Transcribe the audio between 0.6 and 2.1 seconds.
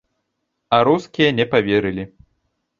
А рускія не паверылі.